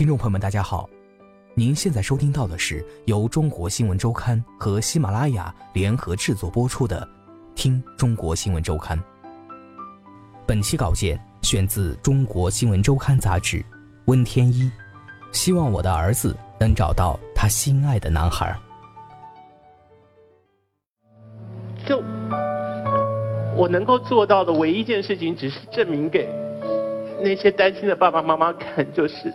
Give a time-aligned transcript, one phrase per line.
[0.00, 0.88] 听众朋友们，大家好，
[1.54, 7.06] 您现在收听到的是由中国新闻周刊和喜马拉雅联合制作播出的
[7.54, 8.96] 《听中国新闻周刊》。
[10.46, 13.62] 本期稿件选自《中国新闻周刊》杂志，
[14.06, 14.70] 温天一。
[15.32, 18.58] 希望我的儿子能找到他心爱的男孩。
[21.86, 22.02] 就
[23.54, 26.26] 我能够做到的唯一一件事情，只是证明给
[27.22, 29.30] 那些担心的爸爸妈妈看，就是。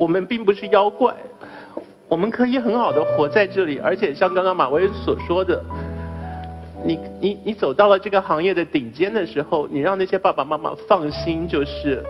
[0.00, 1.14] 我们并不是妖怪，
[2.08, 5.62] 我们可以很好的活在这里，而且像刚刚马薇所说的，
[6.82, 12.02] 你你你走到了这个行业的顶尖的时候，你让那些爸爸妈妈放心，就是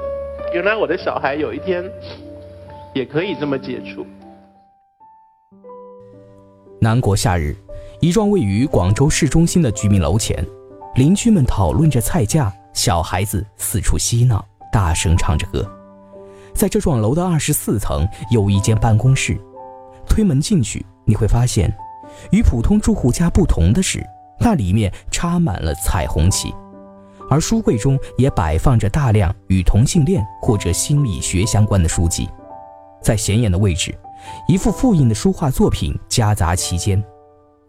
[0.55, 1.85] 原来我的小孩有一天
[2.95, 4.07] 也可以这么接触。
[6.81, 7.57] 南国夏日，
[8.01, 10.47] 一幢位于广州市中心的居民楼前，
[10.95, 15.69] 邻居们讨论着菜价，小孩子四处嬉闹，大声唱着歌。
[16.61, 19.35] 在这幢楼的二十四层有一间办公室，
[20.07, 21.75] 推门进去，你会发现，
[22.33, 24.07] 与普通住户家不同的是，
[24.39, 26.55] 那里面插满了彩虹旗，
[27.31, 32.29] 而书柜中也摆放着大量与同性恋或者心理学相关的书籍，
[33.03, 33.99] 在显眼的位置，
[34.47, 37.03] 一幅复印的书画作品夹杂其间，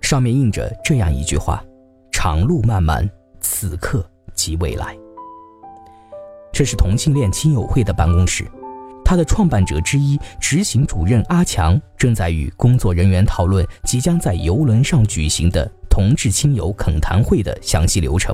[0.01, 1.63] 上面印着这样一句话
[2.11, 4.93] ：“长路漫漫，此刻即未来。”
[6.51, 8.45] 这是同性恋亲友会的办公室。
[9.11, 18.33] 他的创办者之一、执行主任阿强正在与工作人员讨论即将在游轮上举行的同志亲友恳谈会的详细流程，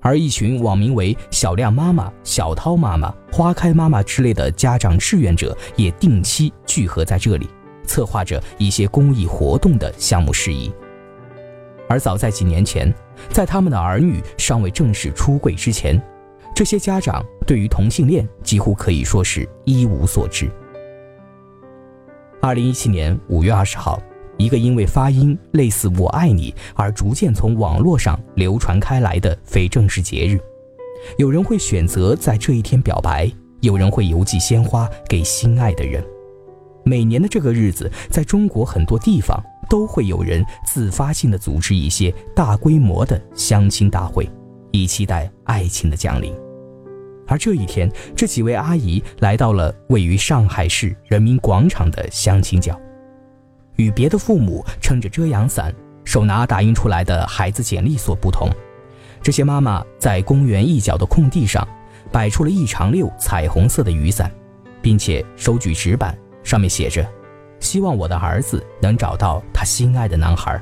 [0.00, 7.46] 而一群网名为“小亮妈妈”“小涛妈妈”“花开妈妈”之类的家长志愿者也定期聚合在这里，
[7.84, 10.72] 策划着一些公益活动的项目事宜。
[11.90, 12.90] 而早在几年前，
[13.28, 16.00] 在他们的儿女尚未正式出柜之前，
[16.60, 20.46] 这些家长对于同性恋几乎可以说是一无所知。
[22.42, 23.98] 二零一七年五月二十号，
[24.36, 30.38] 一个因为发音类似“我爱你”而逐渐从网络上流传开来的非正式节日，
[31.16, 33.32] 有人会选择在这一天表白，
[33.62, 36.04] 有人会邮寄鲜花给心爱的人。
[36.84, 44.28] 每年的这个日子，在中国很多地方都会有人自发性的组织一些大规模的相亲大会。
[44.72, 46.32] 以期待爱情的降临，
[47.30, 52.76] 而这一天，这几位阿姨来到了位于上海市人民广场的相亲角，
[53.76, 55.72] 与别的父母撑着遮阳伞、
[56.04, 58.50] 手拿打印出来的孩子简历所不同，
[59.22, 61.66] 这些妈妈在公园一角的空地上
[62.10, 64.28] 摆出了一长溜彩虹色的雨伞，
[64.82, 67.08] 并且手举纸板，上面写着
[67.60, 70.60] ：“希望我的儿子能找到他心爱的男孩，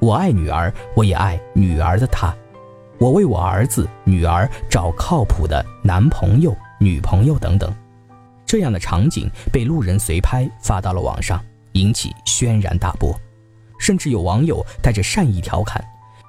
[0.00, 2.36] 我爱女儿，我也爱女儿的他。”
[3.00, 7.74] 我为我儿子、女儿找靠谱的男朋友、女朋友等等，
[8.44, 13.18] 这样的场景被路人随拍发到了网上，引起轩然大波。
[13.78, 15.82] 甚至有网友带着善意调侃：“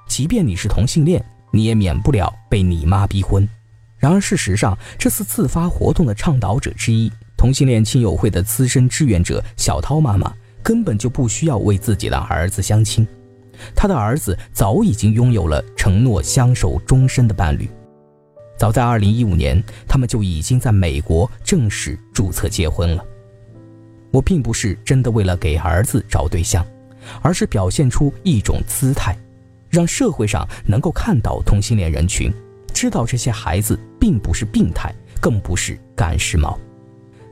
[0.08, 3.46] 即便你是同性恋，你也免不了被你妈逼婚。”
[4.00, 13.06] 然而，事实上，这次自发活动的倡导者之一、同性恋亲友会的资深志愿者小涛妈妈，根本就不需要为自己的儿子相亲。
[13.74, 17.68] 他的儿子早已经拥有了承诺相守终身的伴侣，
[18.58, 23.04] 早在2015年，他们就已经在美国正式注册结婚了。
[24.10, 26.66] 我并不是真的为了给儿子找对象，
[27.22, 29.16] 而是表现出一种姿态，
[29.70, 32.32] 让社会上能够看到同性恋人群，
[32.74, 36.56] 知道这些孩子并不是病态，更不是赶时髦。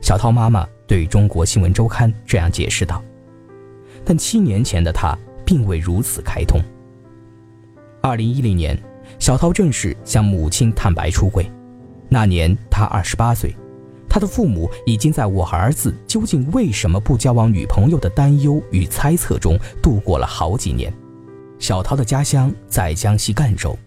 [0.01, 3.03] 小涛妈妈对中国新闻周刊这样解释道。
[4.03, 5.17] 但七年前的她。
[5.51, 6.61] 并未如此开通。
[8.01, 8.81] 二零一零年，
[9.19, 11.45] 小涛正式向母亲坦白出柜。
[12.07, 13.53] 那年他二十八岁，
[14.07, 20.93] 他的父母已经在我儿子究竟为什么不交往女朋友的担忧与猜测中度过了好几年。
[21.59, 23.77] 小涛的家乡在江西赣州，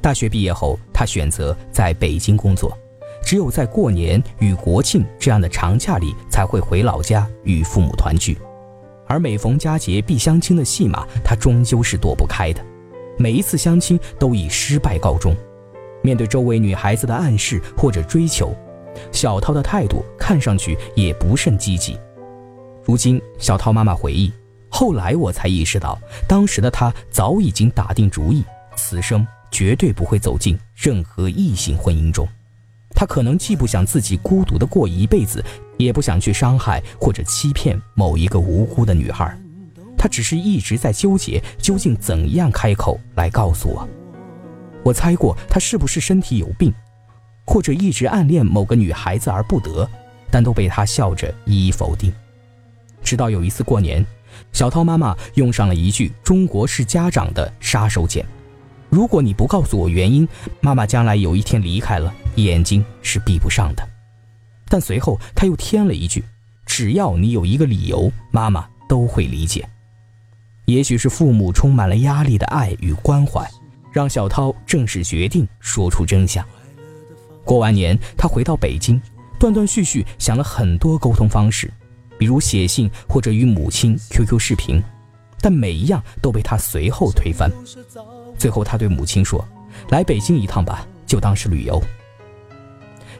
[0.00, 2.76] 大学毕业后，他选择在北京工作，
[3.24, 8.36] 只有在过年与国庆这样的长假里才会回老家与父母团聚。
[9.12, 12.64] 而每逢佳节必相亲的戏码，他终究是躲不开的。
[13.18, 15.36] 每一次相亲都以失败告终。
[16.02, 18.56] 面对周围女孩子的暗示或者追求，
[19.10, 21.98] 小涛的态度看上去也不甚积极。
[22.82, 24.32] 如今，小涛妈妈回忆，
[24.70, 28.42] 后来我才意识到，当时的她早已经打定主意，
[28.76, 32.26] 此生绝对不会走进任何异性婚姻中。
[32.94, 35.44] 她可能既不想自己孤独的过一辈子，
[35.76, 39.36] 也不想去伤害或者欺骗某一个无辜的女孩。
[39.96, 43.88] 她只是一直在纠结，究竟怎样开口来告诉我。
[44.82, 46.72] 我猜过她是不是身体有病，
[47.44, 49.88] 或者一直暗恋某个女孩子而不得，
[50.30, 52.12] 但都被她笑着一一否定。
[53.02, 54.04] 直到有一次过年，
[54.52, 58.24] 小涛妈妈用上了一句中国式家长的杀手锏
[58.90, 60.26] ：“如果你不告诉我原因，
[60.60, 63.86] 妈妈将来有一天离开了，眼睛是闭不上的。”
[64.72, 66.24] 但随后他又添了一句
[66.64, 69.68] ：“只要你有一个理由，妈妈都会理解。”
[70.64, 73.46] 也许是父母充满了压力的爱与关怀，
[73.92, 76.42] 让小涛正式决定说出真相。
[77.44, 78.98] 过完年，他回到北京，
[79.38, 81.70] 断断续续想了很多沟通方式。
[82.16, 84.82] 比如写信或者与母亲 QQ 视频，
[85.42, 87.50] 但每一样都被他随后推翻。
[88.38, 89.46] 最后，他对母亲说
[89.92, 91.78] ：“来北京一趟吧，就当是旅游。”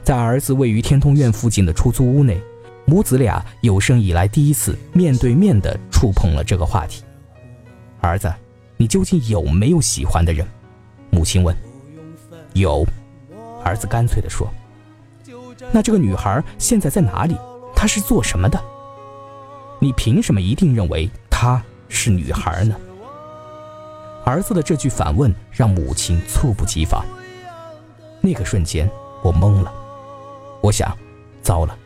[0.03, 2.41] 在儿子位于天通苑附近的出租屋内，
[2.85, 7.03] 母子俩有生以来第一次面对面的触碰了这个话题。
[8.01, 8.31] “儿子，
[8.75, 10.45] 你究竟有没有喜欢的人？”
[11.09, 11.55] 母亲问。
[12.53, 12.85] “有。”
[13.63, 14.45] 儿子干脆地说。
[15.71, 17.37] “那这个女孩现在在哪里？
[17.73, 18.61] 她是做什么的？”
[19.79, 22.75] 你凭什么一定认为她是女孩呢？
[24.25, 27.05] 儿子的这句反问让母亲猝不及防。
[28.19, 28.89] 那个瞬间，
[29.21, 29.73] 我懵了。
[30.63, 30.97] 我想，
[31.41, 31.77] 糟了，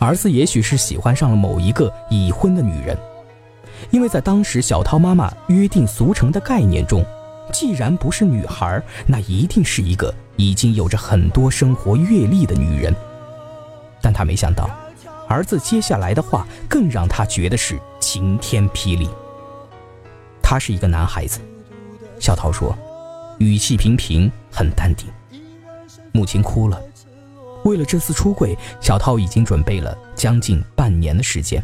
[0.00, 2.98] 儿子也许是喜欢上了某一个已婚的女人，
[3.92, 7.06] 因为在当时小涛妈妈约定俗成的概念中，
[7.52, 12.92] 既然不是女孩，那一定是一个已经有着很多生活阅历的女人。
[14.00, 14.68] 但他没想到。
[15.28, 19.08] 儿子接下来的话更让他觉得是晴天霹雳。
[20.42, 21.40] 他是一个男孩子，
[22.18, 22.76] 小涛说，
[23.38, 25.08] 语气平平，很淡定。
[26.12, 26.78] 母亲哭了。
[27.64, 31.62] 为了这次出柜，小涛已经准备了将近半年的时间，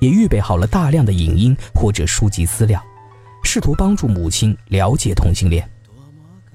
[0.00, 2.82] 也预备好了大量的影音或者书籍资料，
[3.42, 5.68] 试图帮助母亲了解同性恋。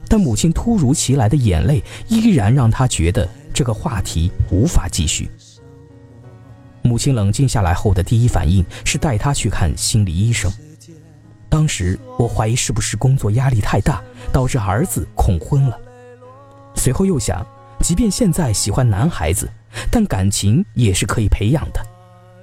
[0.08, 5.30] 但母亲突如其来的眼泪依然让他觉得这个话题无法继续。
[6.82, 10.52] 母亲冷静下来后的第一反应是带他去看心理医生。
[11.48, 14.02] 当时我怀疑是不是工作压力太大，
[14.34, 15.80] 导致儿子恐婚了。
[16.76, 17.46] 随后又想，
[17.82, 19.50] 即便现在喜欢男孩子，
[19.90, 21.82] 但感情也是可以培养的。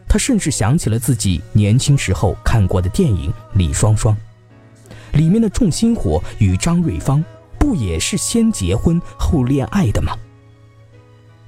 [0.08, 4.16] 他甚至想起了自己年轻时候看过的电影《李双双》，
[5.18, 7.24] 里面的仲星火与张瑞芳
[7.58, 10.12] 不也是先结婚后恋爱的吗？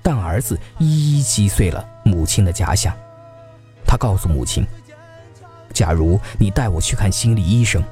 [0.03, 2.95] 但儿子一一击碎了母亲的假想。
[3.87, 4.65] 他告诉母亲
[5.75, 7.83] ：“假如你带我去看心理医生，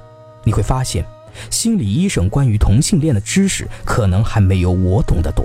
[0.45, 1.05] 你会发现，
[1.51, 5.45] 心理医生关于同性恋的知识可能还没有我懂得多。”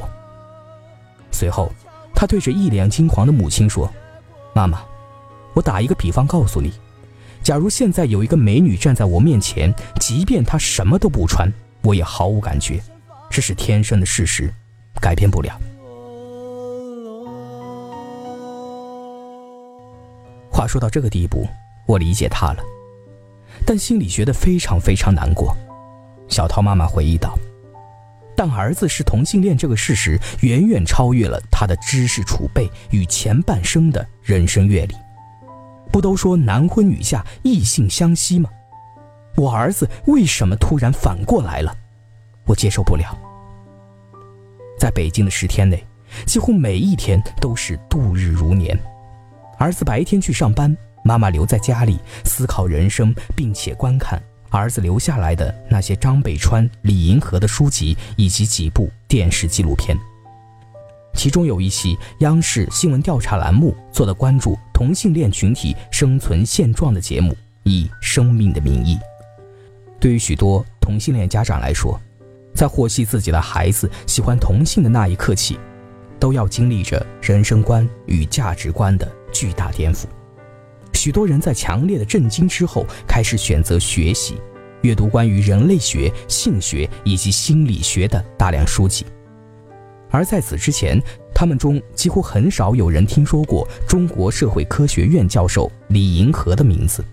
[1.33, 1.71] 随后，
[2.13, 3.91] 他对着一脸惊慌的母亲说
[4.53, 4.81] ：“妈妈，
[5.53, 6.71] 我打一个比方告诉你，
[7.41, 11.51] 假如现在有一个美女站在我面前，即便她什么都不穿，
[11.81, 12.81] 我也毫无感觉，
[13.30, 14.53] 这是天生的事实，
[15.01, 15.59] 改变不了。”
[20.49, 21.47] 话说到这个地步，
[21.87, 22.63] 我理解他了，
[23.66, 25.57] 但心里觉得非常非常难过。
[26.30, 27.37] 小涛妈妈回忆道
[28.35, 34.95] ：“但儿子是同性恋这个事实，远远超越了他的知识储备与前半生的人生阅历。
[35.92, 38.49] 不都说男婚女嫁，异性相吸吗？
[39.35, 41.75] 我儿子为什么突然反过来了？
[42.45, 43.18] 我接受不了。
[44.80, 45.85] 在北京的十天内，
[46.25, 48.78] 几乎每一天都是度日如年。”
[49.59, 50.75] 儿子白天去上班，
[51.06, 54.21] 妈妈留在家里思考人生，并且观看
[54.60, 59.98] 儿子留下来的那些张北川、李银河的书籍以及几部电视纪录片。
[61.16, 68.98] 其中有一期央视新闻调查栏目做的关注同性恋群体生存现状的节目，以生命的名义。
[70.00, 72.00] 对于许多同性恋家长来说，
[72.56, 75.60] 在获悉自己的孩子喜欢同性的那一刻起，
[76.19, 79.12] 都要经历着人生观与价值观的。
[79.33, 80.06] 巨大颠覆，
[81.04, 84.38] 许多人在强烈的震惊之后，开始选择学习、
[84.83, 89.06] 阅读关于人类学、性学以及心理学的大量书籍。
[90.10, 90.98] 而在此之前，
[91.36, 97.04] 他们中几乎很少有人听说过中国社会科学院教授李银河的名字。